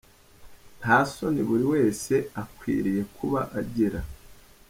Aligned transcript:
Nta 0.79 0.97
soni 1.13 1.41
buri 1.47 1.65
wese 1.73 2.13
akwiriye 2.41 3.01
kuba 3.15 3.39
agira. 3.59 3.99